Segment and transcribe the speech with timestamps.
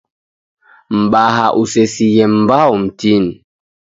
[0.99, 3.33] Mbaha usesighe mbao mtini.